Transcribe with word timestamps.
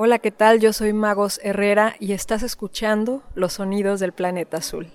Hola, 0.00 0.20
¿qué 0.20 0.30
tal? 0.30 0.60
Yo 0.60 0.72
soy 0.72 0.92
Magos 0.92 1.40
Herrera 1.42 1.96
y 1.98 2.12
estás 2.12 2.44
escuchando 2.44 3.24
los 3.34 3.54
sonidos 3.54 3.98
del 3.98 4.12
planeta 4.12 4.58
azul. 4.58 4.86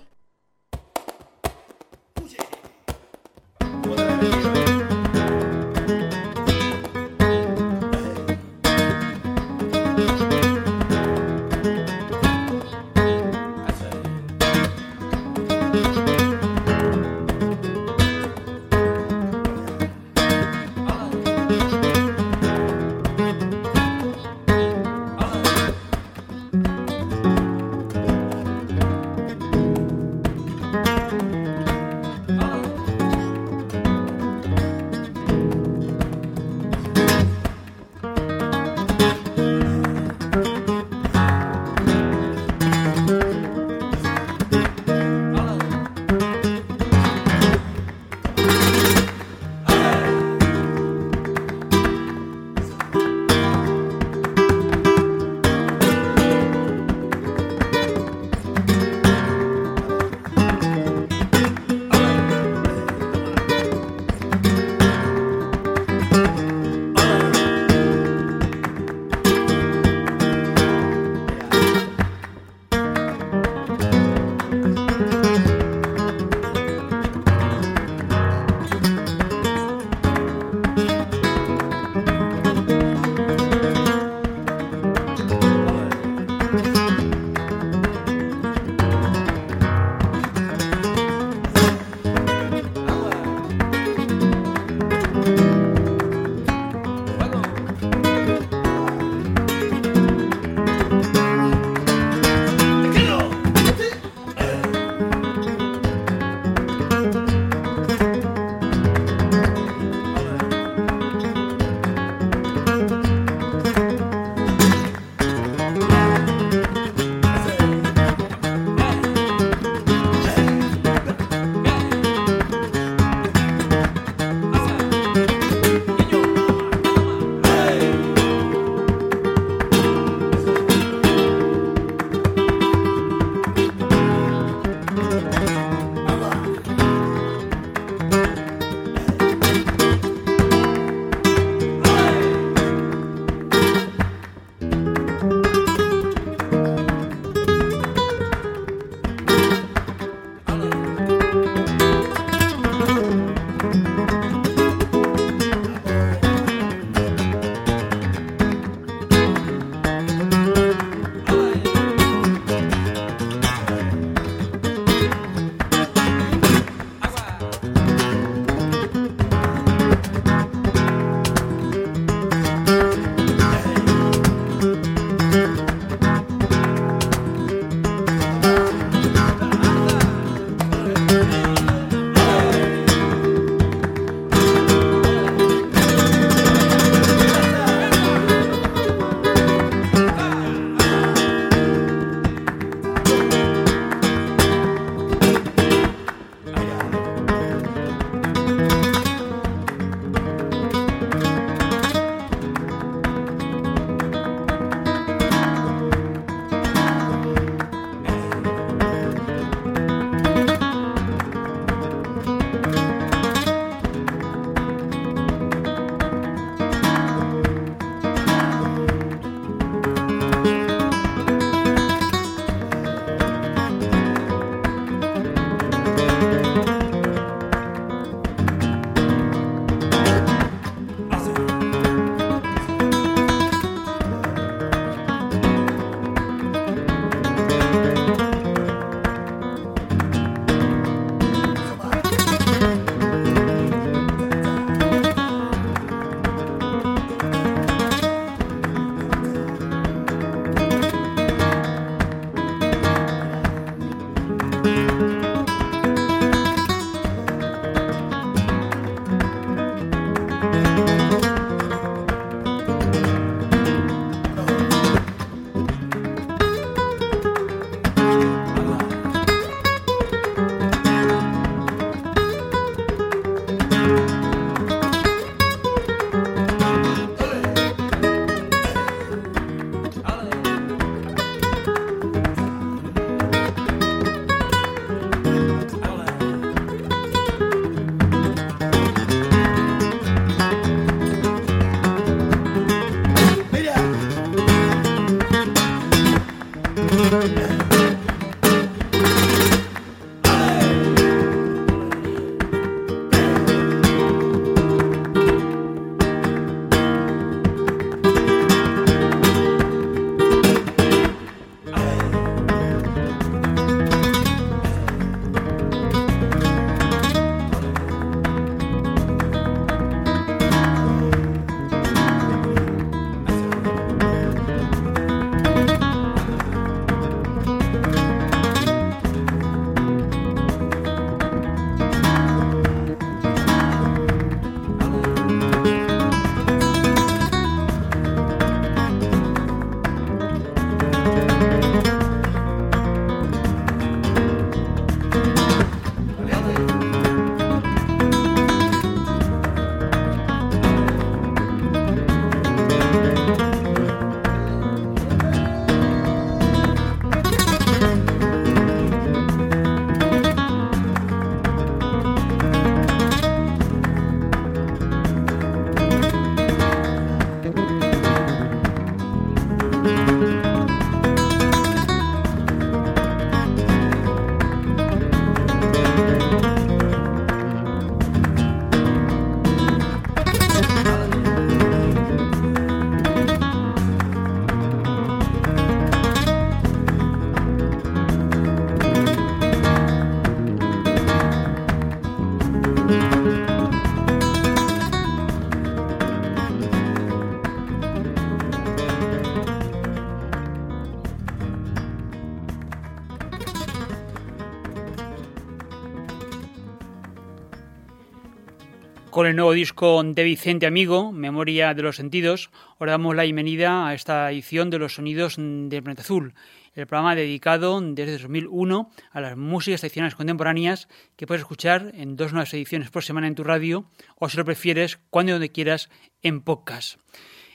Con 409.14 409.26
el 409.28 409.36
nuevo 409.36 409.52
disco 409.52 410.02
de 410.02 410.24
Vicente 410.24 410.66
Amigo, 410.66 411.12
Memoria 411.12 411.72
de 411.72 411.82
los 411.82 411.94
Sentidos, 411.94 412.50
os 412.78 412.88
damos 412.88 413.14
la 413.14 413.22
bienvenida 413.22 413.86
a 413.86 413.94
esta 413.94 414.28
edición 414.32 414.70
de 414.70 414.80
los 414.80 414.96
sonidos 414.96 415.36
del 415.36 415.84
Planeta 415.84 416.02
Azul, 416.02 416.34
el 416.74 416.88
programa 416.88 417.14
dedicado 417.14 417.80
desde 417.80 418.18
2001 418.18 418.90
a 419.12 419.20
las 419.20 419.36
músicas 419.36 419.82
tradicionales 419.82 420.16
contemporáneas 420.16 420.88
que 421.14 421.28
puedes 421.28 421.42
escuchar 421.42 421.92
en 421.94 422.16
dos 422.16 422.32
nuevas 422.32 422.52
ediciones 422.54 422.90
por 422.90 423.04
semana 423.04 423.28
en 423.28 423.36
tu 423.36 423.44
radio 423.44 423.88
o 424.16 424.28
si 424.28 424.36
lo 424.36 424.44
prefieres, 424.44 424.98
cuando 425.10 425.30
y 425.30 425.34
donde 425.34 425.52
quieras, 425.52 425.90
en 426.20 426.40
podcast. 426.40 426.98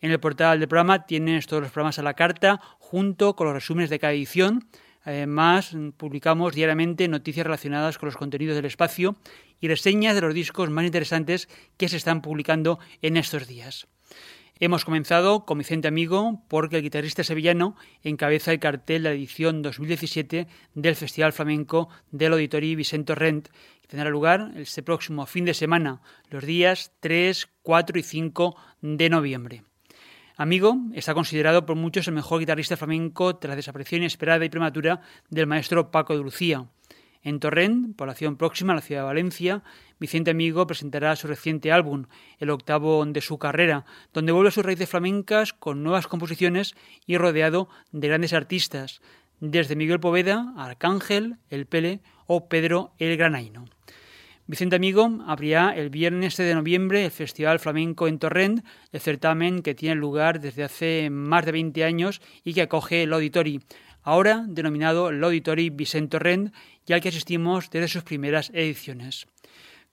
En 0.00 0.12
el 0.12 0.20
portal 0.20 0.60
del 0.60 0.68
programa 0.68 1.06
tienes 1.06 1.46
todos 1.46 1.62
los 1.62 1.72
programas 1.72 1.98
a 1.98 2.02
la 2.02 2.14
carta 2.14 2.60
junto 2.78 3.34
con 3.34 3.46
los 3.46 3.54
resúmenes 3.54 3.90
de 3.90 3.98
cada 3.98 4.12
edición. 4.12 4.68
Además, 5.02 5.76
publicamos 5.96 6.54
diariamente 6.54 7.08
noticias 7.08 7.44
relacionadas 7.44 7.98
con 7.98 8.06
los 8.06 8.16
contenidos 8.16 8.54
del 8.54 8.66
espacio 8.66 9.16
y 9.60 9.68
reseñas 9.68 10.14
de 10.14 10.20
los 10.20 10.34
discos 10.34 10.70
más 10.70 10.84
interesantes 10.84 11.48
que 11.76 11.88
se 11.88 11.96
están 11.96 12.22
publicando 12.22 12.78
en 13.02 13.16
estos 13.16 13.48
días. 13.48 13.88
Hemos 14.60 14.84
comenzado 14.84 15.44
con 15.44 15.58
Vicente 15.58 15.86
Amigo 15.86 16.42
porque 16.48 16.76
el 16.76 16.82
guitarrista 16.82 17.22
sevillano 17.22 17.76
encabeza 18.02 18.52
el 18.52 18.58
cartel 18.58 19.04
de 19.04 19.08
la 19.08 19.14
edición 19.14 19.62
2017 19.62 20.48
del 20.74 20.96
Festival 20.96 21.32
Flamenco 21.32 21.88
del 22.10 22.32
Auditorio 22.32 22.76
Vicente 22.76 23.14
Rent, 23.14 23.48
que 23.80 23.88
tendrá 23.88 24.10
lugar 24.10 24.52
este 24.56 24.82
próximo 24.82 25.26
fin 25.26 25.44
de 25.44 25.54
semana, 25.54 26.02
los 26.28 26.44
días 26.44 26.92
3, 27.00 27.48
4 27.62 27.98
y 28.00 28.02
5 28.02 28.56
de 28.80 29.10
noviembre. 29.10 29.67
Amigo 30.40 30.76
está 30.94 31.14
considerado 31.14 31.66
por 31.66 31.74
muchos 31.74 32.06
el 32.06 32.14
mejor 32.14 32.38
guitarrista 32.38 32.76
flamenco 32.76 33.34
tras 33.34 33.48
la 33.50 33.56
desaparición 33.56 34.02
inesperada 34.02 34.44
y 34.44 34.48
prematura 34.48 35.00
del 35.30 35.48
maestro 35.48 35.90
Paco 35.90 36.16
de 36.16 36.22
Lucía. 36.22 36.64
En 37.24 37.40
Torrent, 37.40 37.96
población 37.96 38.36
próxima 38.36 38.72
a 38.72 38.76
la 38.76 38.80
ciudad 38.80 39.00
de 39.00 39.06
Valencia, 39.06 39.64
Vicente 39.98 40.30
Amigo 40.30 40.64
presentará 40.68 41.16
su 41.16 41.26
reciente 41.26 41.72
álbum, 41.72 42.04
el 42.38 42.50
octavo 42.50 43.04
de 43.04 43.20
su 43.20 43.36
carrera, 43.36 43.84
donde 44.14 44.30
vuelve 44.30 44.50
a 44.50 44.52
sus 44.52 44.64
raíces 44.64 44.88
flamencas 44.88 45.52
con 45.52 45.82
nuevas 45.82 46.06
composiciones 46.06 46.76
y 47.04 47.18
rodeado 47.18 47.68
de 47.90 48.06
grandes 48.06 48.32
artistas, 48.32 49.02
desde 49.40 49.74
Miguel 49.74 49.98
Poveda, 49.98 50.54
Arcángel, 50.56 51.38
El 51.50 51.66
Pele 51.66 51.98
o 52.28 52.48
Pedro 52.48 52.92
el 52.98 53.16
Granaino. 53.16 53.64
Vicente 54.48 54.76
Amigo 54.76 55.10
abrirá 55.26 55.74
el 55.76 55.90
viernes 55.90 56.38
de 56.38 56.54
noviembre 56.54 57.04
el 57.04 57.10
Festival 57.10 57.58
Flamenco 57.58 58.08
en 58.08 58.18
Torrent, 58.18 58.64
el 58.92 59.00
certamen 59.00 59.60
que 59.60 59.74
tiene 59.74 59.94
lugar 59.94 60.40
desde 60.40 60.64
hace 60.64 61.10
más 61.10 61.44
de 61.44 61.52
20 61.52 61.84
años 61.84 62.22
y 62.44 62.54
que 62.54 62.62
acoge 62.62 63.02
el 63.02 63.12
Auditori, 63.12 63.60
ahora 64.02 64.46
denominado 64.48 65.10
el 65.10 65.22
Auditori 65.22 65.68
Vicente 65.68 66.12
Torrent 66.12 66.54
y 66.86 66.94
al 66.94 67.02
que 67.02 67.10
asistimos 67.10 67.68
desde 67.68 67.88
sus 67.88 68.04
primeras 68.04 68.48
ediciones. 68.54 69.26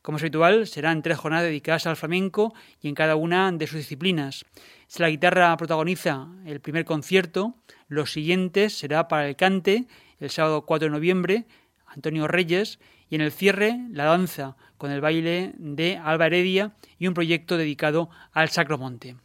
Como 0.01 0.19
es 0.19 0.23
habitual, 0.23 0.67
serán 0.67 1.01
tres 1.01 1.17
jornadas 1.17 1.47
dedicadas 1.47 1.85
al 1.85 1.97
flamenco 1.97 2.53
y 2.81 2.87
en 2.87 2.95
cada 2.95 3.17
una 3.17 3.51
de 3.51 3.67
sus 3.67 3.79
disciplinas. 3.79 4.45
Si 4.87 5.01
la 5.01 5.09
guitarra 5.09 5.57
protagoniza 5.57 6.29
el 6.45 6.61
primer 6.61 6.85
concierto, 6.85 7.55
los 7.89 8.13
siguientes 8.13 8.77
será 8.77 9.09
para 9.09 9.27
el 9.27 9.35
cante 9.35 9.85
el 10.21 10.29
sábado 10.29 10.65
4 10.65 10.85
de 10.85 10.91
noviembre, 10.91 11.45
Antonio 11.87 12.25
Reyes, 12.29 12.79
y 13.09 13.15
en 13.15 13.21
el 13.21 13.31
cierre 13.31 13.79
la 13.91 14.05
danza 14.05 14.55
con 14.77 14.91
el 14.91 15.01
baile 15.01 15.53
de 15.57 15.97
Alba 15.97 16.27
Heredia 16.27 16.75
y 16.97 17.07
un 17.07 17.13
proyecto 17.13 17.57
dedicado 17.57 18.09
al 18.31 18.49
Sacromonte. 18.49 19.17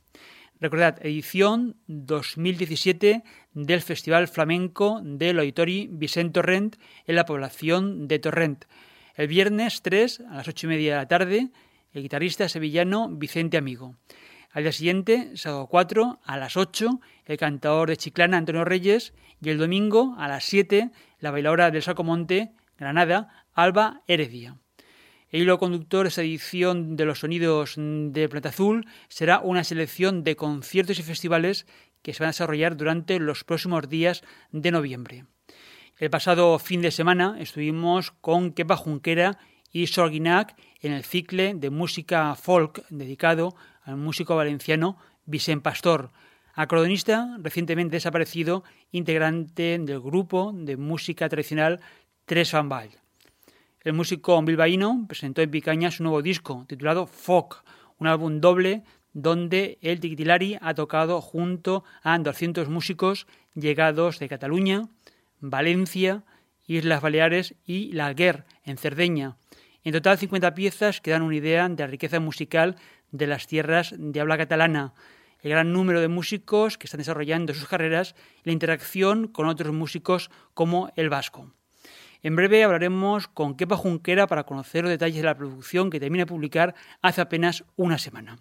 Recordad, 0.61 0.99
edición 1.05 1.77
2017 1.87 3.23
del 3.55 3.81
Festival 3.81 4.29
Flamenco 4.29 5.01
del 5.03 5.39
Auditori 5.39 5.89
Vicente 5.91 6.35
Torrent 6.35 6.77
en 7.07 7.15
la 7.15 7.25
población 7.25 8.09
de 8.09 8.19
Torrent. 8.19 8.67
El 9.15 9.27
viernes 9.27 9.81
3 9.81 10.21
a 10.29 10.35
las 10.35 10.49
8 10.49 10.67
y 10.67 10.69
media 10.69 10.93
de 10.93 10.99
la 10.99 11.09
tarde, 11.09 11.51
el 11.93 12.03
guitarrista 12.03 12.47
sevillano 12.49 13.09
Vicente 13.09 13.57
Amigo. 13.57 13.97
Al 14.53 14.65
día 14.65 14.73
siguiente, 14.73 15.31
sábado 15.37 15.67
4 15.67 16.21
a 16.23 16.37
las 16.37 16.57
8, 16.59 17.01
el 17.25 17.37
cantador 17.39 17.89
de 17.89 17.97
Chiclana 17.97 18.37
Antonio 18.37 18.65
Reyes 18.65 19.15
y 19.41 19.49
el 19.49 19.59
domingo 19.59 20.15
a 20.19 20.29
las 20.29 20.45
7, 20.45 20.91
la 21.21 21.31
bailadora 21.31 21.71
del 21.71 21.83
Sacromonte 21.83 22.53
Granada 22.81 23.29
Alba 23.53 24.01
Heredia. 24.07 24.57
El 25.29 25.43
hilo 25.43 25.59
conductor 25.59 26.05
de 26.05 26.09
esta 26.09 26.23
edición 26.23 26.97
de 26.97 27.05
los 27.05 27.21
sonidos 27.21 27.75
de 27.77 28.29
Plata 28.31 28.49
Azul 28.49 28.87
será 29.09 29.41
una 29.41 29.65
selección 29.65 30.25
de 30.25 30.35
conciertos 30.35 30.99
y 30.99 31.03
festivales 31.03 31.67
que 32.01 32.15
se 32.15 32.23
van 32.23 32.29
a 32.29 32.33
desarrollar 32.33 32.79
durante 32.79 33.21
los 33.21 33.45
próximos 33.45 33.89
días 33.91 34.23
de 34.51 34.71
noviembre. 34.71 35.27
El 35.99 36.09
pasado 36.09 36.59
fin 36.59 36.81
de 36.81 36.91
semana 36.91 37.37
estuvimos 37.39 38.13
con 38.13 38.53
Kepa 38.53 38.77
Junquera 38.77 39.39
y 39.71 39.87
Sorguinac 39.87 40.57
en 40.81 40.93
el 40.93 41.05
cicle 41.05 41.53
de 41.55 41.69
música 41.69 42.35
folk 42.35 42.83
dedicado 42.89 43.55
al 43.83 43.99
músico 43.99 44.37
valenciano 44.37 44.97
Vicente 45.27 45.63
Pastor, 45.63 46.11
acordonista 46.55 47.37
recientemente 47.41 47.97
desaparecido, 47.97 48.65
integrante 48.91 49.79
del 49.79 50.01
grupo 50.01 50.53
de 50.55 50.77
música 50.77 51.29
tradicional 51.29 51.81
Tres 52.31 52.55
el 53.83 53.93
músico 53.93 54.41
bilbaíno 54.41 55.05
presentó 55.09 55.43
en 55.43 55.51
Picaña 55.51 55.91
su 55.91 56.05
nuevo 56.05 56.23
disco, 56.23 56.65
titulado 56.69 57.09
Folk, 57.09 57.65
un 57.99 58.07
álbum 58.07 58.41
doble 58.41 58.85
donde 59.13 59.79
el 59.83 59.99
Tiquitilari 59.99 60.57
ha 60.61 60.75
tocado 60.75 61.21
junto 61.21 61.83
a 62.05 62.17
200 62.17 62.69
músicos 62.69 63.27
llegados 63.57 64.21
de 64.21 64.29
Cataluña, 64.29 64.85
Valencia, 65.41 66.23
Islas 66.69 67.03
Baleares 67.03 67.57
y 67.67 67.91
La 67.95 68.15
Guerra, 68.15 68.45
en 68.63 68.77
Cerdeña. 68.77 69.37
En 69.83 69.93
total 69.93 70.17
50 70.17 70.55
piezas 70.55 71.01
que 71.01 71.11
dan 71.11 71.23
una 71.23 71.35
idea 71.35 71.69
de 71.69 71.83
la 71.83 71.89
riqueza 71.89 72.21
musical 72.21 72.77
de 73.11 73.27
las 73.27 73.49
tierras 73.49 73.93
de 73.99 74.21
habla 74.21 74.39
catalana, 74.39 74.95
el 75.41 75.51
gran 75.51 75.73
número 75.73 76.01
de 76.01 76.07
músicos 76.07 76.79
que 76.79 76.87
están 76.87 76.99
desarrollando 76.99 77.55
sus 77.55 77.67
carreras 77.67 78.15
y 78.45 78.51
la 78.51 78.53
interacción 78.53 79.27
con 79.27 79.49
otros 79.49 79.75
músicos 79.75 80.31
como 80.55 80.93
el 80.95 81.11
vasco. 81.11 81.51
En 82.23 82.37
breve 82.37 82.65
hablaremos 82.65 83.29
con 83.29 83.57
Kepa 83.57 83.77
Junquera 83.77 84.27
para 84.27 84.45
conocer 84.45 84.83
los 84.83 84.91
detalles 84.91 85.17
de 85.17 85.23
la 85.23 85.37
producción 85.37 85.89
que 85.89 86.01
termina 86.01 86.23
de 86.23 86.29
publicar 86.29 86.75
hace 87.01 87.23
apenas 87.23 87.65
una 87.77 87.97
semana. 87.97 88.39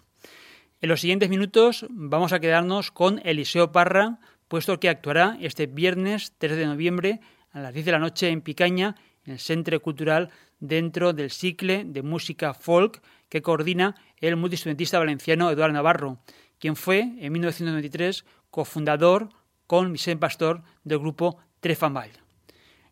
En 0.81 0.89
los 0.89 0.99
siguientes 0.99 1.29
minutos 1.29 1.85
vamos 1.89 2.33
a 2.33 2.41
quedarnos 2.41 2.91
con 2.91 3.21
Eliseo 3.23 3.71
Parra, 3.71 4.19
puesto 4.49 4.79
que 4.81 4.89
actuará 4.89 5.37
este 5.39 5.67
viernes 5.67 6.33
3 6.39 6.57
de 6.57 6.65
noviembre 6.65 7.19
a 7.51 7.61
las 7.61 7.73
10 7.73 7.85
de 7.85 7.91
la 7.93 7.99
noche 7.99 8.29
en 8.29 8.41
Picaña, 8.41 8.95
en 9.23 9.33
el 9.33 9.39
Centro 9.39 9.81
Cultural, 9.81 10.29
dentro 10.59 11.13
del 11.13 11.31
cicle 11.31 11.85
de 11.85 12.01
música 12.01 12.53
folk 12.53 13.01
que 13.29 13.41
coordina 13.41 13.95
el 14.17 14.35
multiinstrumentista 14.35 14.99
valenciano 14.99 15.49
Eduardo 15.49 15.73
Navarro, 15.73 16.19
quien 16.59 16.75
fue 16.75 16.99
en 16.99 17.31
1993 17.31 18.25
cofundador 18.49 19.29
con 19.67 19.93
Vicente 19.93 20.19
Pastor 20.19 20.63
del 20.83 20.99
grupo 20.99 21.37
Trefambal. 21.61 22.11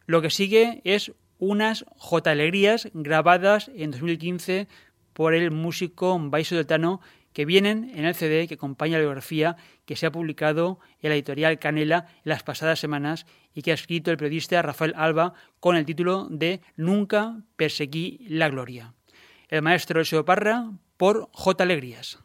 Lo 0.08 0.22
que 0.22 0.30
sigue 0.30 0.82
es 0.86 1.12
unas 1.38 1.86
J 1.98 2.32
Alegrías 2.32 2.90
grabadas 2.94 3.70
en 3.76 3.92
2015 3.92 4.68
por 5.12 5.34
el 5.34 5.52
músico 5.52 6.18
Baiso 6.18 6.56
Deltano 6.56 7.02
que 7.34 7.46
vienen 7.46 7.92
en 7.94 8.06
el 8.06 8.16
CD 8.16 8.48
que 8.48 8.56
acompaña 8.56 8.98
la 8.98 9.04
biografía 9.04 9.58
que 9.86 9.98
se 9.98 10.06
ha 10.06 10.12
publicado 10.12 10.80
en 11.02 11.10
la 11.10 11.16
editorial 11.16 11.60
Canela 11.60 12.08
en 12.24 12.30
las 12.30 12.42
pasadas 12.42 12.80
semanas 12.80 13.26
y 13.54 13.62
que 13.62 13.72
ha 13.72 13.74
escrito 13.74 14.10
el 14.10 14.18
periodista 14.18 14.62
Rafael 14.62 14.94
Alba 14.96 15.34
con 15.60 15.76
el 15.76 15.86
título 15.86 16.28
de 16.32 16.62
Nunca 16.78 17.42
perseguí 17.58 18.26
la 18.30 18.48
gloria. 18.48 18.94
El 19.50 19.62
maestro 19.62 20.00
Eseo 20.00 20.24
Parra 20.24 20.72
por 20.96 21.30
J. 21.34 21.64
Alegrías. 21.64 22.18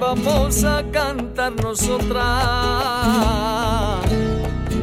Vamos 0.00 0.64
a 0.64 0.82
cantar 0.90 1.52
nosotras. 1.62 2.24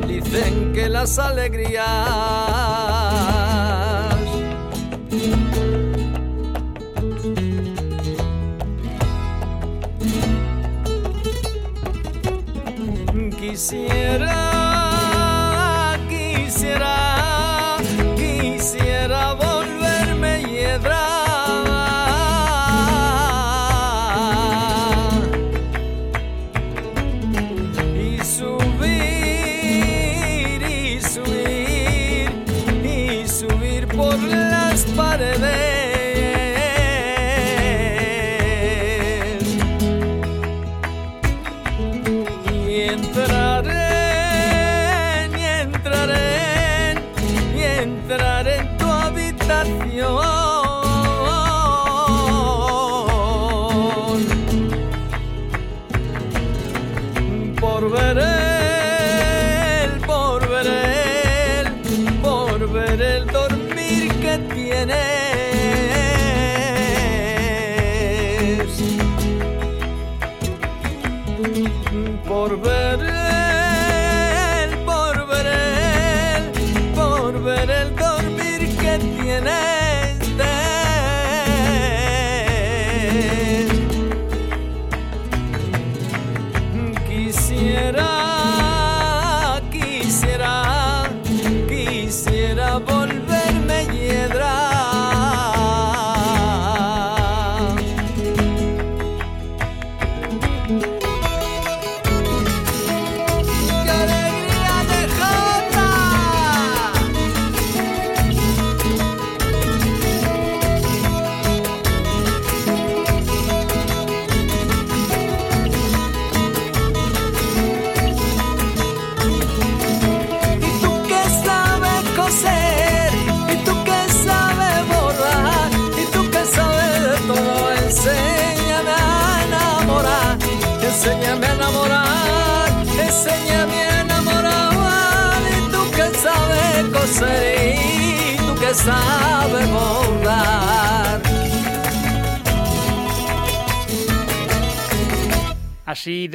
Dicen 0.07 0.71
que 0.73 0.87
las 0.87 1.17
alegrías 1.17 1.79
quisiera 13.39 14.59
hacer 16.59 17.08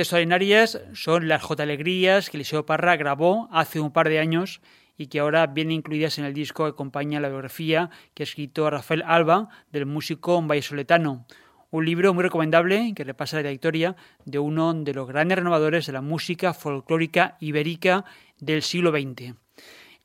extraordinarias 0.04 0.82
son 0.92 1.28
las 1.28 1.42
J 1.42 1.62
Alegrías 1.62 2.28
que 2.28 2.36
Eliseo 2.36 2.66
Parra 2.66 2.96
grabó 2.96 3.48
hace 3.50 3.80
un 3.80 3.90
par 3.90 4.10
de 4.10 4.18
años 4.18 4.60
y 4.98 5.06
que 5.06 5.18
ahora 5.18 5.46
vienen 5.46 5.78
incluidas 5.78 6.18
en 6.18 6.26
el 6.26 6.34
disco 6.34 6.64
que 6.64 6.70
acompaña 6.70 7.20
la 7.20 7.30
biografía 7.30 7.88
que 8.12 8.22
ha 8.22 8.24
escrito 8.24 8.68
Rafael 8.68 9.02
Alba 9.06 9.48
del 9.72 9.86
músico 9.86 10.40
vallisoletano. 10.42 11.26
Un 11.70 11.86
libro 11.86 12.12
muy 12.12 12.22
recomendable 12.22 12.92
que 12.94 13.02
repasa 13.02 13.36
la 13.36 13.44
trayectoria 13.44 13.96
de 14.26 14.38
uno 14.38 14.74
de 14.74 14.92
los 14.92 15.08
grandes 15.08 15.38
renovadores 15.38 15.86
de 15.86 15.94
la 15.94 16.02
música 16.02 16.52
folclórica 16.52 17.38
ibérica 17.40 18.04
del 18.38 18.60
siglo 18.60 18.90
XX. 18.90 19.34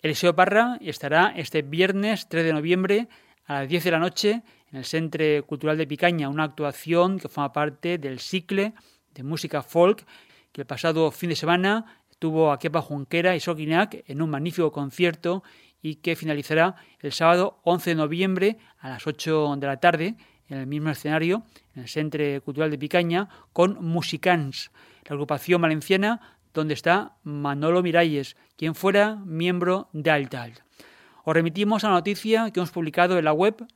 Eliseo 0.01 0.33
Parra 0.33 0.77
estará 0.79 1.33
este 1.35 1.61
viernes 1.61 2.29
3 2.29 2.45
de 2.45 2.53
noviembre 2.53 3.09
a 3.45 3.61
las 3.61 3.69
10 3.69 3.83
de 3.83 3.91
la 3.91 3.99
noche 3.99 4.43
en 4.71 4.77
el 4.77 4.85
Centro 4.85 5.25
Cultural 5.45 5.77
de 5.77 5.87
Picaña, 5.87 6.29
una 6.29 6.45
actuación 6.45 7.19
que 7.19 7.27
forma 7.27 7.51
parte 7.51 7.97
del 7.97 8.19
cicle 8.19 8.73
de 9.19 9.23
música 9.23 9.61
folk 9.61 10.05
que 10.53 10.61
el 10.61 10.67
pasado 10.67 11.11
fin 11.11 11.29
de 11.29 11.35
semana 11.35 11.85
tuvo 12.19 12.51
a 12.51 12.57
Kepa 12.57 12.81
Junquera 12.81 13.35
y 13.35 13.41
Soquinac 13.41 14.03
en 14.07 14.21
un 14.21 14.29
magnífico 14.29 14.71
concierto 14.71 15.43
y 15.81 15.95
que 15.95 16.15
finalizará 16.15 16.75
el 16.99 17.11
sábado 17.11 17.59
11 17.63 17.91
de 17.91 17.95
noviembre 17.95 18.57
a 18.79 18.89
las 18.89 19.05
8 19.05 19.57
de 19.57 19.67
la 19.67 19.77
tarde 19.77 20.15
en 20.47 20.57
el 20.57 20.67
mismo 20.67 20.89
escenario, 20.89 21.43
en 21.75 21.83
el 21.83 21.89
Centro 21.89 22.23
Cultural 22.43 22.71
de 22.71 22.77
Picaña, 22.77 23.29
con 23.51 23.83
Musicans, 23.83 24.71
la 25.05 25.13
agrupación 25.13 25.61
valenciana 25.61 26.37
donde 26.53 26.73
está 26.73 27.17
Manolo 27.23 27.83
Miralles, 27.83 28.37
quien 28.57 28.73
fuera 28.73 29.17
miembro 29.25 29.89
de 29.91 30.11
Altal. 30.11 30.53
Os 31.25 31.33
remitimos 31.33 31.83
a 31.83 31.89
la 31.89 31.95
noticia 31.95 32.49
que 32.51 32.61
hemos 32.61 32.71
publicado 32.71 33.19
en 33.19 33.25
la 33.25 33.33
web 33.33 33.67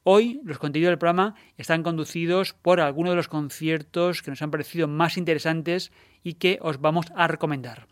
Hoy 0.04 0.41
los 0.45 0.58
contenidos 0.58 0.91
del 0.91 0.99
programa 0.99 1.37
están 1.56 1.82
conducidos 1.82 2.52
por 2.54 2.80
algunos 2.80 3.13
de 3.13 3.17
los 3.17 3.28
conciertos 3.28 4.23
que 4.23 4.30
nos 4.30 4.43
han 4.43 4.50
parecido 4.50 4.89
más 4.89 5.17
interesantes 5.17 5.93
y 6.23 6.35
que 6.35 6.58
os 6.61 6.80
vamos 6.80 7.06
a 7.15 7.28
recomendar. 7.28 7.87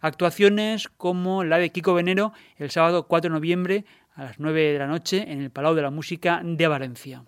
Actuaciones 0.00 0.88
como 0.88 1.44
la 1.44 1.58
de 1.58 1.70
Kiko 1.70 1.94
Venero 1.94 2.32
el 2.56 2.70
sábado 2.70 3.08
4 3.08 3.30
de 3.30 3.34
noviembre 3.34 3.84
a 4.14 4.24
las 4.24 4.38
9 4.38 4.72
de 4.72 4.78
la 4.78 4.86
noche 4.86 5.32
en 5.32 5.42
el 5.42 5.50
Palau 5.50 5.74
de 5.74 5.82
la 5.82 5.90
Música 5.90 6.40
de 6.44 6.68
Valencia. 6.68 7.24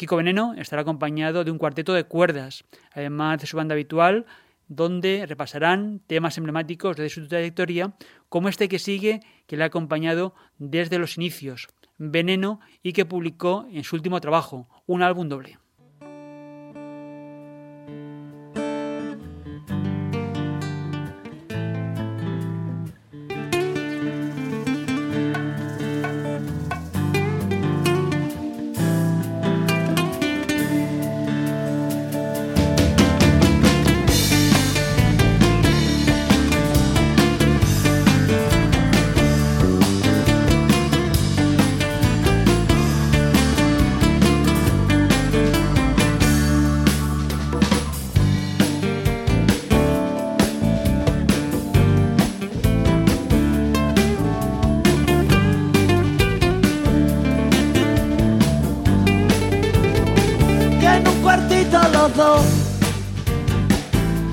Kiko 0.00 0.16
Veneno 0.16 0.54
estará 0.56 0.80
acompañado 0.80 1.44
de 1.44 1.50
un 1.50 1.58
cuarteto 1.58 1.92
de 1.92 2.04
cuerdas, 2.04 2.64
además 2.94 3.38
de 3.38 3.46
su 3.46 3.58
banda 3.58 3.74
habitual, 3.74 4.24
donde 4.66 5.26
repasarán 5.26 6.00
temas 6.06 6.38
emblemáticos 6.38 6.96
de 6.96 7.10
su 7.10 7.28
trayectoria, 7.28 7.92
como 8.30 8.48
este 8.48 8.70
que 8.70 8.78
sigue, 8.78 9.20
que 9.46 9.58
le 9.58 9.64
ha 9.64 9.66
acompañado 9.66 10.34
desde 10.56 10.98
los 10.98 11.18
inicios, 11.18 11.68
Veneno, 11.98 12.60
y 12.82 12.94
que 12.94 13.04
publicó 13.04 13.66
en 13.70 13.84
su 13.84 13.94
último 13.94 14.22
trabajo, 14.22 14.70
un 14.86 15.02
álbum 15.02 15.28
doble. 15.28 15.58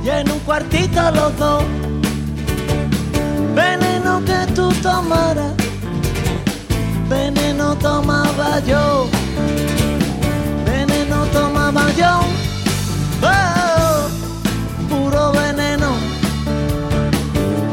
Y 0.06 0.10
en 0.10 0.32
un 0.32 0.40
cuartito 0.40 1.12
los 1.12 1.38
dos. 1.38 1.64
Veneno 3.54 4.24
que 4.24 4.54
tú 4.54 4.72
tomaras, 4.82 5.52
veneno 7.10 7.76
tomaba 7.76 8.60
yo, 8.66 9.08
veneno 10.66 11.26
tomaba 11.34 11.92
yo, 11.92 12.22
oh, 13.22 14.08
puro 14.88 15.34
veneno. 15.34 15.90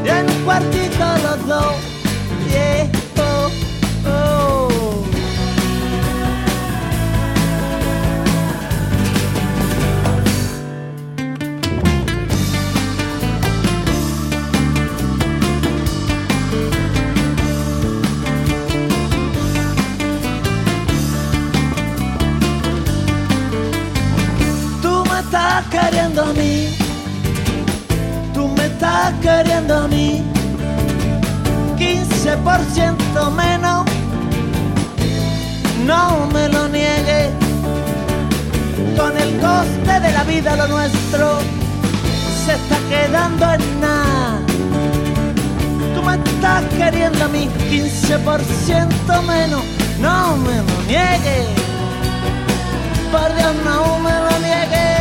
Y 0.04 0.08
en 0.08 0.28
un 0.28 0.44
cuartito 0.44 1.04
los 1.22 1.46
dos. 1.46 1.83
Queriendo 25.74 26.22
a 26.22 26.32
mí, 26.32 26.68
tú 28.32 28.48
me 28.48 28.66
estás 28.66 29.12
queriendo 29.20 29.74
a 29.76 29.88
mí, 29.88 30.22
15% 31.76 33.30
menos, 33.32 33.84
no 35.84 36.28
me 36.32 36.48
lo 36.48 36.68
niegues, 36.68 37.30
con 38.96 39.16
el 39.16 39.30
coste 39.40 40.00
de 40.00 40.12
la 40.12 40.24
vida 40.24 40.56
lo 40.56 40.68
nuestro 40.68 41.40
se 42.44 42.52
está 42.54 42.78
quedando 42.90 43.44
en 43.54 43.80
nada. 43.80 44.38
Tú 45.94 46.02
me 46.02 46.14
estás 46.14 46.64
queriendo 46.78 47.24
a 47.24 47.28
mí, 47.28 47.48
15% 47.70 49.22
menos, 49.22 49.62
no 50.00 50.36
me 50.36 50.56
lo 50.68 50.82
niegues, 50.86 51.46
por 53.10 53.28
Dios 53.36 53.54
no 53.64 53.98
me 53.98 54.12
lo 54.12 54.38
niegues. 54.38 54.93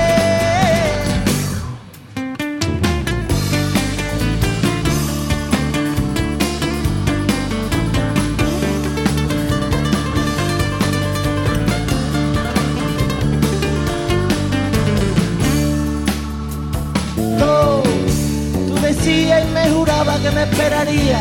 Y 19.06 19.30
me 19.54 19.70
juraba 19.70 20.18
que 20.18 20.32
me 20.32 20.44
esperaría 20.44 21.20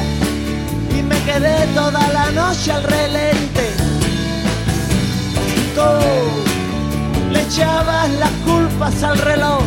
y 0.97 1.03
me 1.03 1.19
quedé 1.23 1.67
toda 1.75 2.09
la 2.09 2.31
noche 2.31 2.73
al 2.73 2.83
relente. 2.85 3.65
Tú 5.75 7.33
le 7.33 7.43
echabas 7.43 8.11
las 8.11 8.31
culpas 8.47 9.03
al 9.03 9.19
reloj, 9.19 9.63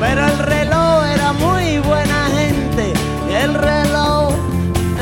pero 0.00 0.26
el 0.26 0.38
reloj 0.38 1.04
era 1.14 1.32
muy 1.32 1.78
buena 1.78 2.28
gente 2.36 3.06
el 3.42 3.54
reloj 3.54 4.34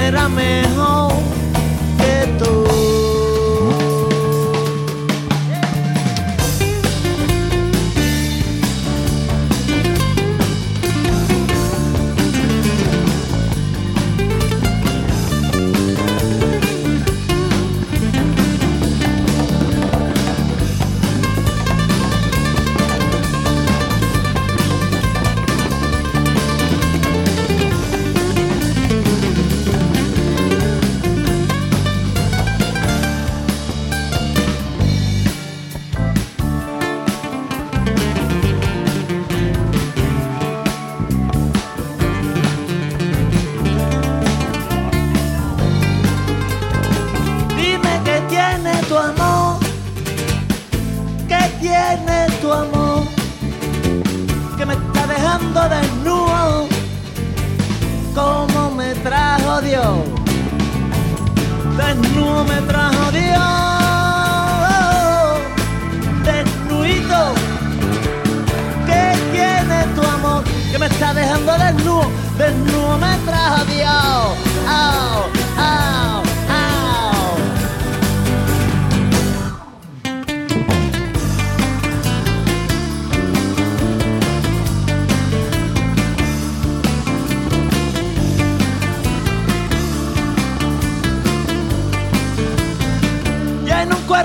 era 0.01 0.29
mejor 0.29 1.14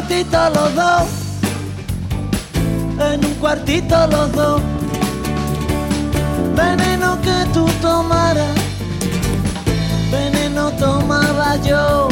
cuartito 0.09 0.49
los 0.49 0.75
dos, 0.75 1.03
en 3.11 3.25
un 3.25 3.33
cuartito 3.35 4.07
los 4.07 4.31
dos, 4.31 4.61
veneno 6.55 7.21
que 7.21 7.45
tú 7.53 7.67
tomaras, 7.79 8.55
veneno 10.11 10.71
tomaba 10.71 11.57
yo, 11.57 12.07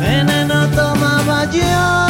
veneno 0.00 0.66
tomaba 0.68 1.44
yo, 1.50 2.07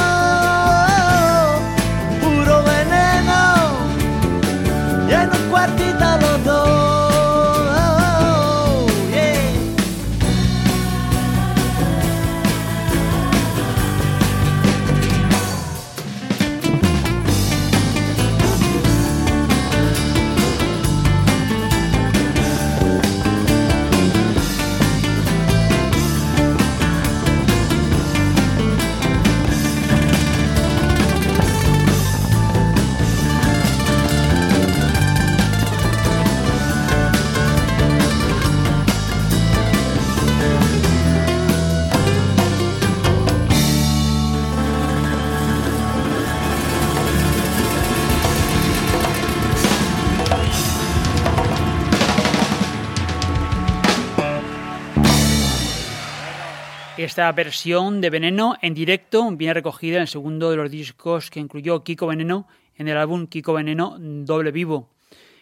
Esta 57.09 57.33
versión 57.33 58.03
de 58.03 58.11
Veneno 58.11 58.57
en 58.61 58.75
directo 58.75 59.31
viene 59.31 59.55
recogida 59.55 59.97
en 59.97 60.03
el 60.03 60.09
segundo 60.09 60.51
de 60.51 60.59
los 60.59 60.71
discos 60.71 61.31
que 61.31 61.41
incluyó 61.41 61.83
Kiko 61.83 62.07
Veneno 62.07 62.47
en 62.77 62.87
el 62.87 62.99
álbum 62.99 63.27
Kiko 63.27 63.55
Veneno 63.55 63.97
Doble 63.99 64.53
Vivo. 64.53 64.91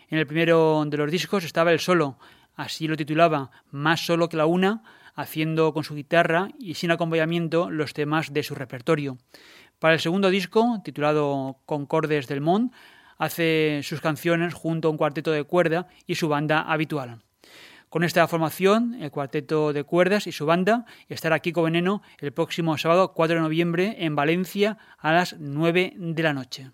En 0.08 0.18
el 0.18 0.28
primero 0.28 0.84
de 0.86 0.96
los 0.96 1.10
discos 1.10 1.42
estaba 1.42 1.72
el 1.72 1.80
solo, 1.80 2.20
así 2.54 2.86
lo 2.86 2.96
titulaba, 2.96 3.50
Más 3.72 4.06
solo 4.06 4.28
que 4.28 4.36
la 4.36 4.46
una, 4.46 4.84
haciendo 5.16 5.74
con 5.74 5.82
su 5.82 5.96
guitarra 5.96 6.50
y 6.56 6.74
sin 6.74 6.92
acompañamiento 6.92 7.68
los 7.68 7.94
temas 7.94 8.32
de 8.32 8.44
su 8.44 8.54
repertorio. 8.54 9.18
Para 9.80 9.94
el 9.94 10.00
segundo 10.00 10.30
disco, 10.30 10.80
titulado 10.84 11.58
Concordes 11.66 12.28
del 12.28 12.42
Mont, 12.42 12.72
hace 13.18 13.80
sus 13.82 14.00
canciones 14.00 14.54
junto 14.54 14.86
a 14.86 14.92
un 14.92 14.98
cuarteto 14.98 15.32
de 15.32 15.42
cuerda 15.42 15.88
y 16.06 16.14
su 16.14 16.28
banda 16.28 16.60
habitual. 16.60 17.25
Con 17.96 18.04
esta 18.04 18.28
formación, 18.28 18.94
el 19.00 19.10
cuarteto 19.10 19.72
de 19.72 19.82
cuerdas 19.82 20.26
y 20.26 20.32
su 20.32 20.44
banda 20.44 20.84
estará 21.08 21.38
Kiko 21.38 21.62
Veneno 21.62 22.02
el 22.18 22.30
próximo 22.30 22.76
sábado 22.76 23.14
4 23.14 23.36
de 23.36 23.40
noviembre 23.40 23.96
en 24.00 24.14
Valencia 24.14 24.76
a 24.98 25.14
las 25.14 25.36
9 25.38 25.94
de 25.96 26.22
la 26.22 26.34
noche. 26.34 26.72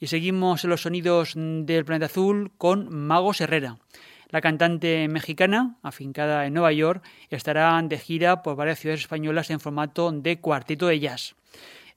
Y 0.00 0.08
seguimos 0.08 0.64
en 0.64 0.70
los 0.70 0.82
sonidos 0.82 1.34
del 1.36 1.84
planeta 1.84 2.06
azul 2.06 2.50
con 2.58 2.92
Magos 2.92 3.40
Herrera. 3.40 3.78
La 4.30 4.40
cantante 4.40 5.06
mexicana, 5.06 5.76
afincada 5.84 6.44
en 6.44 6.54
Nueva 6.54 6.72
York, 6.72 7.04
estará 7.28 7.80
de 7.80 7.98
gira 8.00 8.42
por 8.42 8.56
varias 8.56 8.80
ciudades 8.80 9.02
españolas 9.02 9.50
en 9.50 9.60
formato 9.60 10.10
de 10.10 10.40
cuarteto 10.40 10.88
de 10.88 10.98
jazz. 10.98 11.36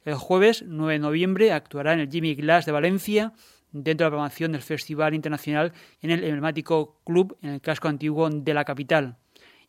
El 0.06 0.14
jueves 0.14 0.64
9 0.68 0.94
de 0.94 1.00
noviembre 1.00 1.54
actuará 1.54 1.94
en 1.94 2.02
el 2.02 2.12
Jimmy 2.12 2.36
Glass 2.36 2.68
de 2.68 2.72
Valencia, 2.72 3.34
dentro 3.74 4.06
de 4.06 4.08
la 4.08 4.12
programación 4.12 4.54
del 4.54 4.62
Festival 4.62 5.14
Internacional 5.14 5.74
en 6.02 6.12
el 6.12 6.24
emblemático 6.24 7.02
club 7.04 7.38
en 7.42 7.50
el 7.50 7.62
casco 7.62 7.90
antiguo 7.90 8.30
de 8.30 8.54
la 8.54 8.64
capital. 8.64 9.18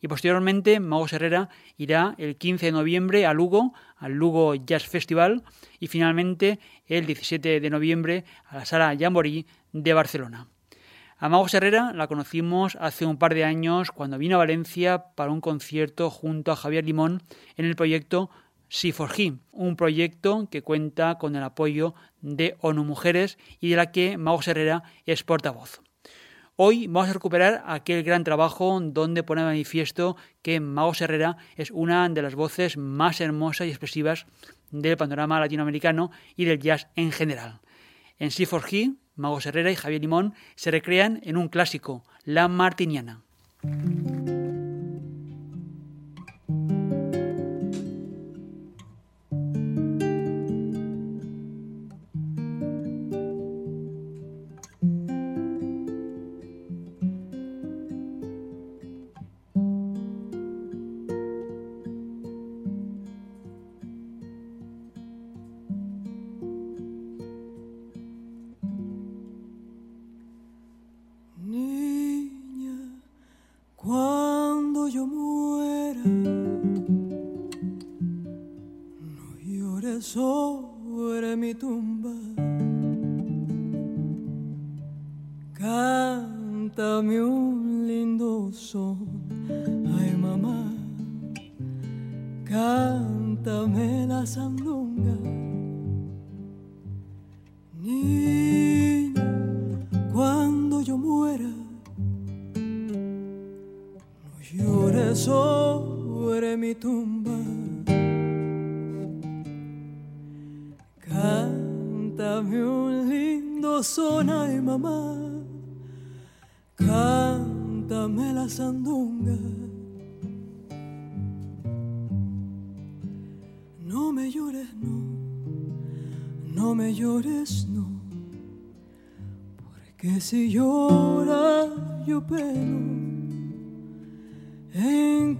Y 0.01 0.07
posteriormente, 0.07 0.79
Magos 0.79 1.13
Herrera 1.13 1.49
irá 1.77 2.15
el 2.17 2.35
15 2.37 2.67
de 2.67 2.71
noviembre 2.71 3.25
a 3.25 3.33
Lugo, 3.33 3.73
al 3.97 4.13
Lugo 4.13 4.53
Jazz 4.53 4.87
Festival, 4.87 5.43
y 5.79 5.87
finalmente 5.87 6.59
el 6.85 7.05
17 7.07 7.59
de 7.59 7.69
noviembre 7.69 8.23
a 8.45 8.57
la 8.57 8.65
Sala 8.65 8.95
Jamboree 8.97 9.45
de 9.73 9.93
Barcelona. 9.93 10.47
A 11.17 11.29
Magos 11.29 11.53
Herrera 11.53 11.93
la 11.93 12.07
conocimos 12.07 12.77
hace 12.79 13.05
un 13.05 13.17
par 13.17 13.33
de 13.33 13.45
años 13.45 13.91
cuando 13.91 14.17
vino 14.17 14.35
a 14.35 14.39
Valencia 14.39 15.05
para 15.15 15.31
un 15.31 15.39
concierto 15.39 16.09
junto 16.09 16.51
a 16.51 16.57
Javier 16.57 16.85
Limón 16.85 17.23
en 17.55 17.65
el 17.65 17.75
proyecto 17.75 18.29
C4G, 18.69 19.39
un 19.51 19.75
proyecto 19.75 20.47
que 20.49 20.61
cuenta 20.61 21.17
con 21.17 21.35
el 21.35 21.43
apoyo 21.43 21.95
de 22.21 22.55
ONU 22.61 22.83
Mujeres 22.83 23.37
y 23.59 23.69
de 23.69 23.75
la 23.75 23.91
que 23.91 24.17
Magos 24.17 24.47
Herrera 24.47 24.83
es 25.05 25.23
portavoz. 25.23 25.81
Hoy 26.57 26.87
vamos 26.87 27.09
a 27.09 27.13
recuperar 27.13 27.63
aquel 27.67 28.03
gran 28.03 28.23
trabajo 28.23 28.79
donde 28.81 29.23
pone 29.23 29.41
de 29.41 29.47
manifiesto 29.47 30.15
que 30.41 30.61
Magos 30.61 31.01
Herrera 31.01 31.35
es 31.57 31.69
una 31.69 32.07
de 32.07 32.21
las 32.21 32.35
voces 32.35 32.77
más 32.77 33.19
hermosas 33.19 33.67
y 33.67 33.71
expresivas 33.71 34.25
del 34.71 34.95
panorama 34.95 35.39
latinoamericano 35.39 36.11
y 36.35 36.45
del 36.45 36.59
jazz 36.59 36.87
en 36.95 37.11
general. 37.11 37.59
En 38.19 38.29
C4G, 38.29 38.95
Magos 39.15 39.45
Herrera 39.45 39.71
y 39.71 39.75
Javier 39.75 40.01
Limón 40.01 40.33
se 40.55 40.71
recrean 40.71 41.19
en 41.23 41.37
un 41.37 41.49
clásico, 41.49 42.05
La 42.23 42.47
Martiniana. 42.47 43.21
Llores 80.13 80.44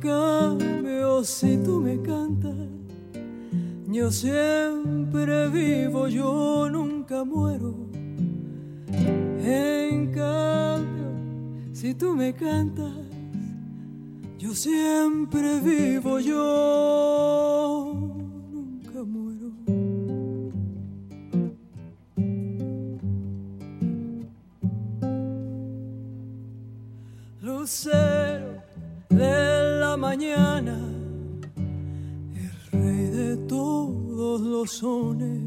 cambio, 0.05 1.23
si 1.23 1.57
tú 1.57 1.81
me 1.81 1.99
cantas, 2.01 2.53
yo 3.87 4.11
siempre 4.11 5.49
vivo, 5.49 6.07
yo 6.07 6.69
nunca 6.69 7.23
muero. 7.23 7.73
En 9.43 10.11
cambio, 10.11 11.09
si 11.73 11.95
tú 11.95 12.13
me 12.13 12.33
cantas, 12.33 12.93
yo 14.37 14.53
siempre 14.53 15.59
vivo, 15.59 16.19
yo 16.19 17.93
nunca 18.51 19.03
muero. 19.03 19.25
Mañana, 30.15 30.77
el 32.35 32.71
rey 32.71 33.07
de 33.07 33.35
todos 33.47 34.39
los 34.39 34.71
sones, 34.71 35.41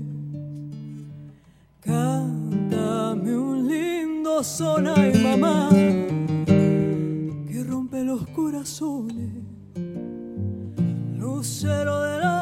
cántame 1.81 3.35
un 3.35 3.67
lindo 3.67 4.45
son, 4.45 4.89
ay 4.89 5.15
mamá 5.23 5.71
los 8.05 8.27
corazones, 8.29 9.31
lucero 11.19 12.01
de 12.03 12.19
la 12.21 12.37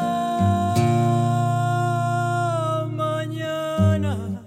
mañana, 2.93 4.43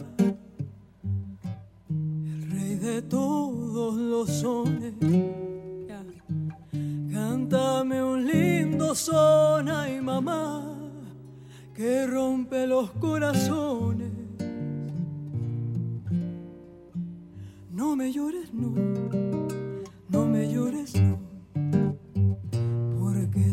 el 2.00 2.52
rey 2.52 2.76
de 2.76 3.02
todos 3.02 3.96
los 3.96 4.30
sones. 4.30 4.79
Lindo 9.00 9.14
son, 9.14 9.70
ay 9.70 10.02
mamá, 10.02 10.64
que 11.74 12.06
rompe 12.08 12.68
los 12.68 12.92
corazones. 12.92 14.12
No 17.72 17.96
me 17.96 18.12
llores, 18.12 18.54
no, 18.54 18.74
no 20.10 20.26
me 20.26 20.52
llores, 20.52 20.96
no 21.02 21.30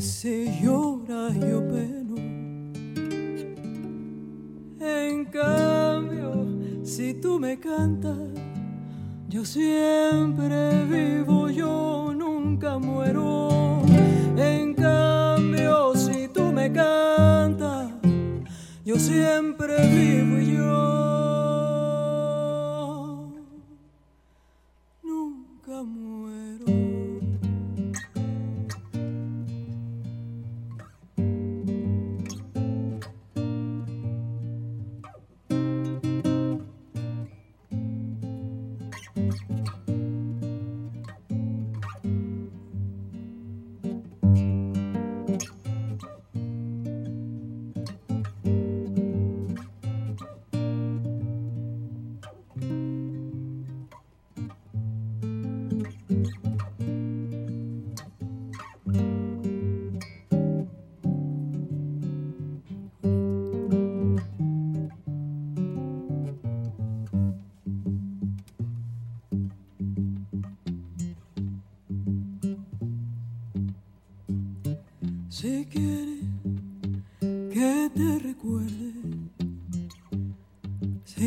si 0.00 0.46
lloras 0.60 1.34
yo 1.34 1.66
peno. 1.68 2.16
En 4.80 5.24
cambio, 5.26 6.46
si 6.84 7.14
tú 7.14 7.38
me 7.38 7.58
cantas, 7.58 8.18
yo 9.28 9.44
siempre 9.44 10.84
vivo, 10.84 11.48
yo 11.48 12.12
nunca 12.14 12.78
muero. 12.78 13.82
En 14.36 14.74
cambio, 14.74 15.35
me 16.68 16.72
cantas, 16.72 17.90
yo 18.84 18.98
siempre 18.98 19.76
vivo 19.86 20.40
y 20.40 20.56
yo 20.56 20.85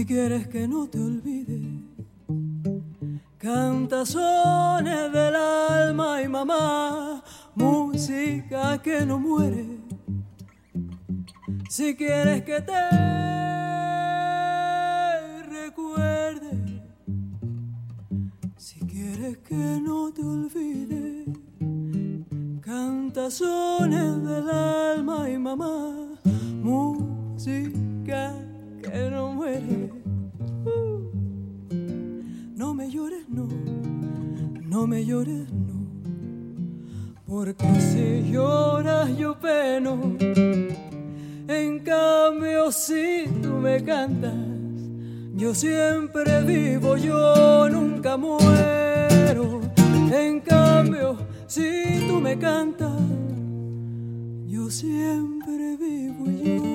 quieres 0.09 0.47
que 0.47 0.67
no 0.67 0.87
te 0.87 0.99
olvide. 0.99 1.61
Cantazones 3.37 5.13
del 5.13 5.35
alma 5.35 6.21
y 6.23 6.27
mamá, 6.27 7.23
música 7.53 8.81
que 8.81 9.05
no 9.05 9.19
muere. 9.19 9.65
Si 11.69 11.95
quieres 11.95 12.41
que 12.41 12.59
te 12.61 13.18
si 51.49 52.05
tú 52.07 52.21
me 52.21 52.37
cantas, 52.37 53.01
yo 54.47 54.69
siempre 54.69 55.77
vivo 55.77 56.25
yo. 56.27 56.68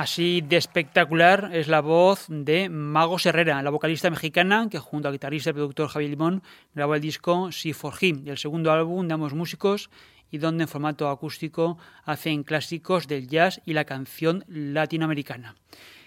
Así 0.00 0.42
de 0.42 0.58
espectacular 0.58 1.50
es 1.52 1.66
la 1.66 1.80
voz 1.80 2.26
de 2.28 2.68
Magos 2.68 3.26
Herrera, 3.26 3.60
la 3.64 3.70
vocalista 3.70 4.08
mexicana 4.10 4.68
que 4.70 4.78
junto 4.78 5.08
al 5.08 5.14
guitarrista 5.14 5.50
y 5.50 5.54
productor 5.54 5.88
Javier 5.88 6.10
Limón 6.10 6.44
grabó 6.72 6.94
el 6.94 7.00
disco 7.00 7.50
Si 7.50 7.72
for 7.72 7.94
Him, 8.00 8.22
el 8.28 8.38
segundo 8.38 8.70
álbum 8.70 9.08
de 9.08 9.14
ambos 9.14 9.34
músicos 9.34 9.90
y 10.30 10.38
donde 10.38 10.62
en 10.62 10.68
formato 10.68 11.08
acústico 11.08 11.78
hacen 12.04 12.44
clásicos 12.44 13.08
del 13.08 13.26
jazz 13.26 13.60
y 13.66 13.72
la 13.72 13.86
canción 13.86 14.44
latinoamericana. 14.46 15.56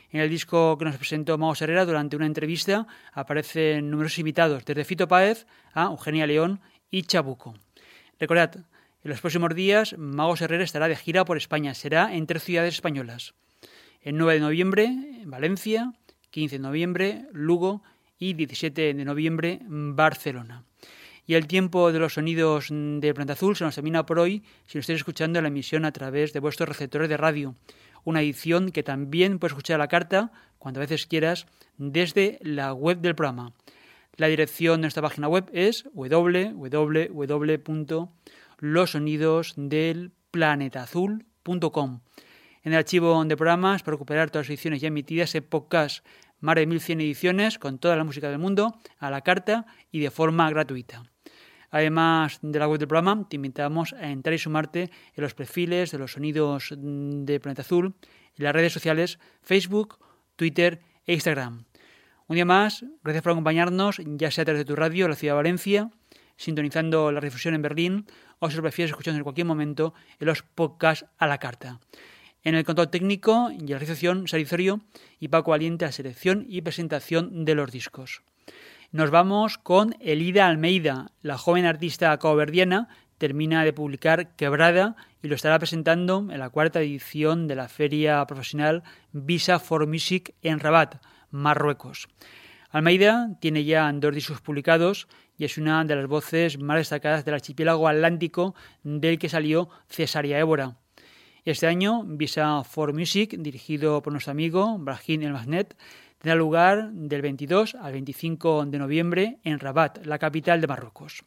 En 0.09 0.21
el 0.21 0.29
disco 0.29 0.77
que 0.77 0.85
nos 0.85 0.95
presentó 0.95 1.37
Magos 1.37 1.61
Herrera 1.61 1.83
durante 1.83 2.15
una 2.15 2.27
entrevista 2.27 2.87
aparecen 3.11 3.91
numerosos 3.91 4.19
invitados, 4.19 4.63
desde 4.63 4.85
Fito 4.85 5.09
Páez 5.09 5.45
a 5.73 5.87
Eugenia 5.87 6.27
León 6.27 6.61
y 6.89 7.03
Chabuco. 7.03 7.55
Recordad, 8.21 8.55
en 8.55 9.11
los 9.11 9.19
próximos 9.19 9.53
días 9.53 9.97
Magos 9.97 10.39
Herrera 10.39 10.63
estará 10.63 10.87
de 10.87 10.95
gira 10.95 11.25
por 11.25 11.35
España, 11.35 11.73
será 11.73 12.15
en 12.15 12.25
tres 12.25 12.43
ciudades 12.45 12.75
españolas 12.75 13.33
el 14.01 14.17
9 14.17 14.35
de 14.35 14.39
noviembre 14.39 14.85
en 14.85 15.29
Valencia, 15.29 15.93
15 16.31 16.57
de 16.57 16.61
noviembre 16.61 17.25
Lugo 17.33 17.83
y 18.17 18.33
17 18.33 18.93
de 18.93 19.05
noviembre 19.05 19.59
Barcelona. 19.63 20.63
Y 21.27 21.35
el 21.35 21.47
tiempo 21.47 21.91
de 21.91 21.99
los 21.99 22.15
sonidos 22.15 22.67
de 22.69 23.13
Planta 23.13 23.33
Azul 23.33 23.55
se 23.55 23.63
nos 23.63 23.75
termina 23.75 24.05
por 24.05 24.19
hoy 24.19 24.43
si 24.65 24.77
nos 24.77 24.83
estáis 24.83 24.99
escuchando 24.99 25.41
la 25.41 25.49
emisión 25.49 25.85
a 25.85 25.91
través 25.91 26.33
de 26.33 26.39
vuestros 26.39 26.67
receptores 26.67 27.09
de 27.09 27.17
radio. 27.17 27.55
Una 28.03 28.21
edición 28.21 28.71
que 28.71 28.83
también 28.83 29.37
puedes 29.37 29.51
escuchar 29.53 29.75
a 29.75 29.83
la 29.83 29.87
carta, 29.87 30.31
cuando 30.57 30.79
veces 30.79 31.05
quieras, 31.05 31.45
desde 31.77 32.39
la 32.41 32.73
web 32.73 32.99
del 32.99 33.15
programa. 33.15 33.53
La 34.17 34.27
dirección 34.27 34.81
de 34.81 34.85
nuestra 34.85 35.03
página 35.03 35.27
web 35.27 35.49
es 35.53 35.85
www 35.93 36.59
En 42.63 42.73
el 42.73 42.77
archivo 42.77 43.23
de 43.25 43.35
programas, 43.35 43.81
para 43.81 43.95
recuperar 43.95 44.29
todas 44.29 44.45
las 44.45 44.51
ediciones 44.51 44.81
ya 44.81 44.89
emitidas 44.89 45.33
en 45.33 45.43
podcast, 45.43 46.05
más 46.41 46.55
de 46.55 46.67
1100 46.67 47.01
ediciones 47.01 47.57
con 47.57 47.79
toda 47.79 47.95
la 47.95 48.03
música 48.03 48.29
del 48.29 48.37
mundo, 48.37 48.77
a 48.99 49.09
la 49.09 49.21
carta 49.21 49.65
y 49.91 49.99
de 49.99 50.11
forma 50.11 50.49
gratuita. 50.49 51.03
Además 51.71 52.39
de 52.41 52.59
la 52.59 52.67
web 52.67 52.77
del 52.77 52.87
programa, 52.87 53.27
te 53.27 53.37
invitamos 53.37 53.93
a 53.93 54.11
entrar 54.11 54.33
y 54.33 54.37
sumarte 54.37 54.91
en 55.15 55.23
los 55.23 55.33
perfiles 55.33 55.91
de 55.91 55.97
los 55.97 56.11
sonidos 56.11 56.73
de 56.77 57.39
Planeta 57.39 57.63
Azul 57.63 57.95
en 58.37 58.43
las 58.43 58.53
redes 58.53 58.73
sociales 58.73 59.19
Facebook, 59.41 59.97
Twitter 60.35 60.81
e 61.07 61.13
Instagram. 61.13 61.65
Un 62.27 62.35
día 62.35 62.45
más, 62.45 62.85
gracias 63.03 63.23
por 63.23 63.31
acompañarnos, 63.31 64.01
ya 64.05 64.29
sea 64.29 64.43
a 64.43 64.45
través 64.45 64.59
de 64.59 64.65
tu 64.65 64.75
radio, 64.75 65.07
la 65.07 65.15
ciudad 65.15 65.33
de 65.33 65.37
Valencia, 65.37 65.89
sintonizando 66.37 67.11
la 67.11 67.21
difusión 67.21 67.55
en 67.55 67.61
Berlín, 67.61 68.05
o 68.39 68.49
si 68.49 68.55
lo 68.55 68.61
prefieres 68.61 68.91
escuchando 68.91 69.17
en 69.17 69.23
cualquier 69.23 69.47
momento 69.47 69.93
en 70.19 70.27
los 70.27 70.43
podcasts 70.43 71.05
a 71.17 71.27
la 71.27 71.39
carta. 71.39 71.79
En 72.43 72.55
el 72.55 72.63
control 72.63 72.89
técnico 72.89 73.51
y 73.51 73.67
la 73.67 73.77
realización, 73.77 74.27
Sarizorio 74.27 74.81
y 75.19 75.27
Paco 75.27 75.53
Aliente 75.53 75.85
a 75.85 75.91
selección 75.91 76.45
y 76.47 76.61
presentación 76.61 77.45
de 77.45 77.53
los 77.53 77.71
discos. 77.71 78.23
Nos 78.91 79.11
vamos 79.11 79.59
con 79.59 79.95
Elida 79.99 80.47
Almeida, 80.47 81.11
la 81.21 81.37
joven 81.37 81.65
artista 81.65 82.17
caoverdiana, 82.17 82.89
termina 83.19 83.63
de 83.63 83.73
publicar 83.73 84.35
Quebrada 84.35 84.95
y 85.21 85.27
lo 85.27 85.35
estará 85.35 85.59
presentando 85.59 86.27
en 86.31 86.39
la 86.39 86.49
cuarta 86.49 86.81
edición 86.81 87.47
de 87.47 87.55
la 87.55 87.69
feria 87.69 88.25
profesional 88.25 88.81
Visa 89.11 89.59
for 89.59 89.85
Music 89.85 90.33
en 90.41 90.59
Rabat, 90.59 90.95
Marruecos. 91.29 92.09
Almeida 92.71 93.37
tiene 93.39 93.65
ya 93.65 93.91
dos 93.93 94.15
discos 94.15 94.41
publicados 94.41 95.07
y 95.37 95.45
es 95.45 95.59
una 95.59 95.85
de 95.85 95.95
las 95.95 96.07
voces 96.07 96.57
más 96.57 96.77
destacadas 96.77 97.23
del 97.23 97.35
archipiélago 97.35 97.87
atlántico 97.87 98.55
del 98.83 99.19
que 99.19 99.29
salió 99.29 99.69
Cesaria 99.87 100.39
Évora. 100.39 100.77
Este 101.43 101.65
año, 101.65 102.03
Visa 102.05 102.63
for 102.63 102.93
Music, 102.93 103.35
dirigido 103.35 104.03
por 104.03 104.13
nuestro 104.13 104.29
amigo 104.29 104.77
Brahim 104.77 105.23
El 105.23 105.33
Magnet, 105.33 105.75
tendrá 106.19 106.35
lugar 106.35 106.91
del 106.91 107.23
22 107.23 107.73
al 107.73 107.93
25 107.93 108.67
de 108.67 108.77
noviembre 108.77 109.39
en 109.43 109.57
Rabat, 109.57 110.05
la 110.05 110.19
capital 110.19 110.61
de 110.61 110.67
Marruecos. 110.67 111.23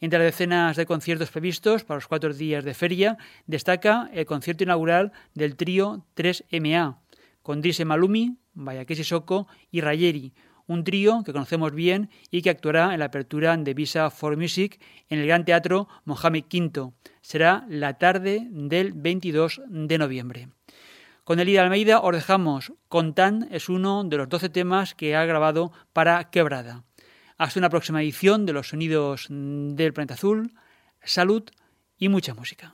Entre 0.00 0.18
las 0.18 0.24
decenas 0.24 0.76
de 0.76 0.86
conciertos 0.86 1.30
previstos 1.30 1.84
para 1.84 1.98
los 1.98 2.08
cuatro 2.08 2.32
días 2.32 2.64
de 2.64 2.72
feria, 2.72 3.18
destaca 3.46 4.08
el 4.14 4.24
concierto 4.24 4.64
inaugural 4.64 5.12
del 5.34 5.54
trío 5.54 6.06
3MA, 6.16 6.96
con 7.42 7.60
Drise 7.60 7.84
Malumi, 7.84 8.38
Bayake 8.54 8.96
Sissoko 8.96 9.48
y 9.70 9.82
Rayeri, 9.82 10.32
un 10.72 10.84
trío 10.84 11.22
que 11.24 11.32
conocemos 11.32 11.72
bien 11.72 12.10
y 12.30 12.42
que 12.42 12.50
actuará 12.50 12.92
en 12.92 13.00
la 13.00 13.06
apertura 13.06 13.56
de 13.56 13.74
Visa 13.74 14.10
for 14.10 14.36
Music 14.36 14.80
en 15.08 15.20
el 15.20 15.26
Gran 15.26 15.44
Teatro 15.44 15.88
Mohamed 16.04 16.44
V. 16.52 16.92
Será 17.20 17.64
la 17.68 17.98
tarde 17.98 18.48
del 18.50 18.92
22 18.92 19.60
de 19.68 19.98
noviembre. 19.98 20.48
Con 21.24 21.38
Elida 21.38 21.62
Almeida 21.62 22.00
os 22.00 22.12
dejamos. 22.12 22.72
Contan 22.88 23.48
es 23.50 23.68
uno 23.68 24.02
de 24.04 24.16
los 24.16 24.28
12 24.28 24.48
temas 24.48 24.94
que 24.94 25.14
ha 25.14 25.24
grabado 25.24 25.72
para 25.92 26.30
Quebrada. 26.30 26.84
Hasta 27.38 27.60
una 27.60 27.70
próxima 27.70 28.02
edición 28.02 28.46
de 28.46 28.52
los 28.52 28.68
sonidos 28.68 29.26
del 29.28 29.92
planeta 29.92 30.14
azul. 30.14 30.52
Salud 31.04 31.44
y 31.98 32.08
mucha 32.08 32.34
música. 32.34 32.72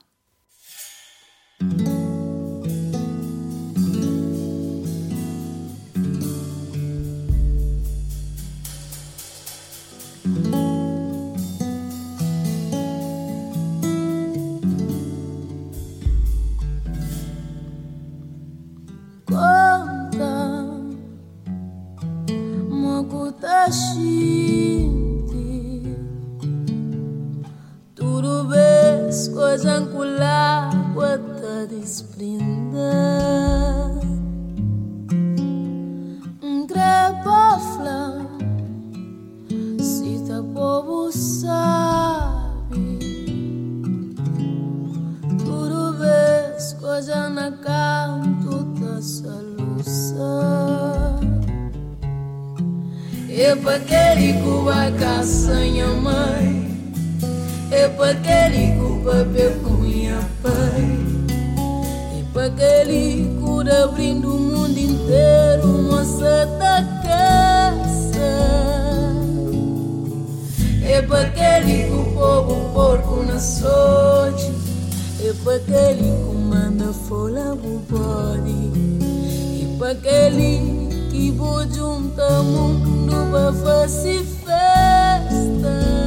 aquele 79.89 80.61
que 81.09 81.31
bojunta 81.31 81.91
um 81.91 82.09
tamundo 82.09 83.31
para 83.31 83.53
fazer 83.53 84.23
festa. 84.23 85.98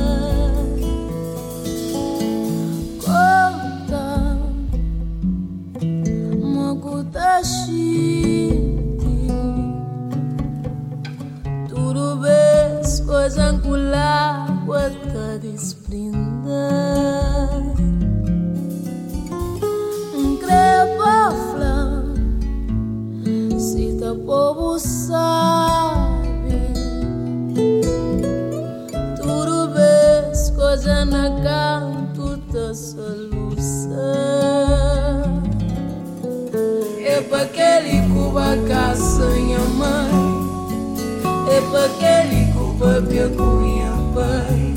Cuba 43.07 43.53
minha 43.61 43.93
pai. 44.15 44.75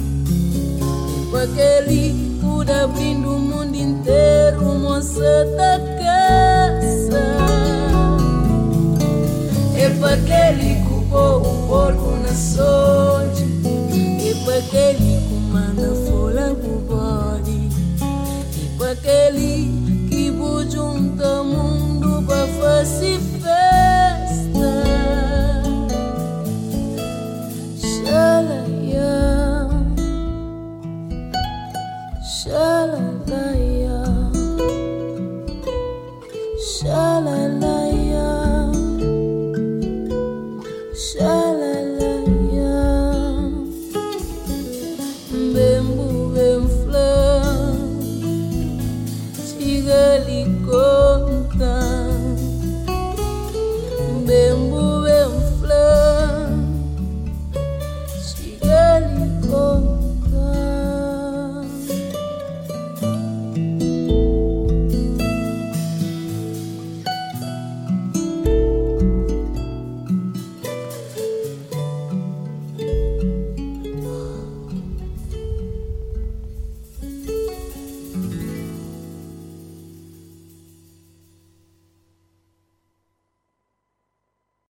Para 1.32 1.43
aquele 1.43 2.39
cura 2.41 2.84
abrindo 2.84 3.36
o 3.36 3.39
mundo 3.39 3.76
inteiro 3.76 4.65
moça 4.80 5.45
da 5.57 5.80
caça 5.99 7.19
é 9.76 9.89
para 9.99 10.13
aquele 10.13 10.76
que 10.76 10.93
o 10.93 11.67
porco 11.67 12.11
na 12.21 12.34
sorte 12.34 13.43
É 14.21 14.34
para 14.45 14.57
aquele 14.57 15.05